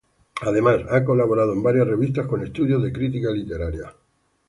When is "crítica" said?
2.91-3.29